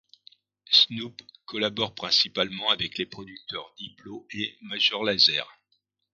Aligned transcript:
Snoop 0.71 1.21
collabore 1.45 1.93
principalement 1.93 2.71
avec 2.71 2.97
les 2.97 3.05
producteurs 3.05 3.71
Diplo 3.77 4.25
et 4.31 4.57
Major 4.63 5.03
Lazer. 5.03 5.43